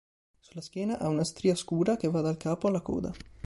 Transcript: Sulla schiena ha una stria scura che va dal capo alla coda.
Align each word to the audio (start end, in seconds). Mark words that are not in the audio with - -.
Sulla 0.39 0.61
schiena 0.61 0.97
ha 0.97 1.07
una 1.09 1.23
stria 1.23 1.53
scura 1.53 1.95
che 1.95 2.09
va 2.09 2.21
dal 2.21 2.35
capo 2.35 2.67
alla 2.67 2.81
coda. 2.81 3.13